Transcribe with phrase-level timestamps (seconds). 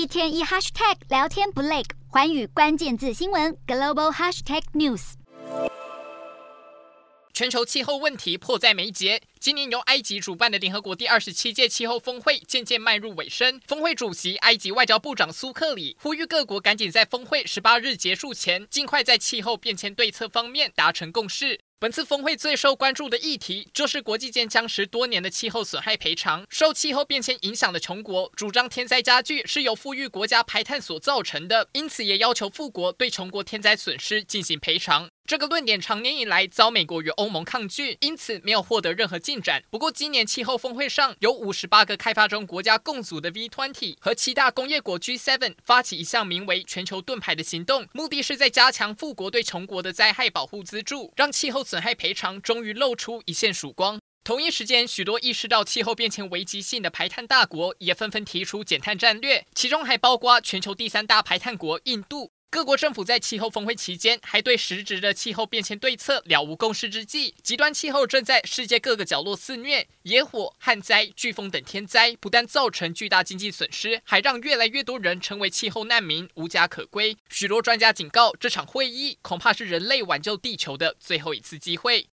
[0.00, 5.12] 一天一 hashtag 聊天不累，环宇关键字新闻 global hashtag news。
[7.34, 9.20] 全球气候问题迫在眉睫。
[9.38, 13.60] 今年由埃及主办的联合国第二十七届气候峰会渐渐迈入尾声。
[13.66, 21.60] 峰会主席埃及外交部长苏克里呼吁各国赶紧在峰会十八日结束前，尽快在气候变迁对策方面达成共识。
[21.80, 26.44] 本次峰会最受关注的议题就是国际间僵持多年的气候损害赔偿。
[26.50, 35.08] 受气候变迁影响的穷国主张天灾加剧是由富裕国家排碳所造成的，因此也要求富国对穷国天灾损失进行赔偿。
[35.30, 39.62] 这个论点长年以来遭美国与欧盟抗拒，因此没有获得任何进展。
[39.70, 54.00] 不过，今年气候峰会上有五十八个开发中国家共组的 V20 和七大工业国 G7 发起一项名为“全球盾牌”的行动，目的是在加强富国对穷国的灾害保护资助，让气候损害赔偿终于露出一线曙光。
[54.24, 62.32] 同一时间，许多意识到气候变迁危机性的排碳大国也纷纷提出减碳战略，其中还包括全球第三大排碳国印度。
[62.52, 77.16] 各国政府在气候峰会期间，还对实质的气候变迁对策了无共识之际，极端气候正在世界各个角落肆虐，野火、旱灾、飓风等天灾不但造成巨大经济损失，还让越来越多人成为气候难民，无家可归。
[77.28, 82.08] 许多专家警告，这场会议恐怕是人类挽救地球的最后一次机会。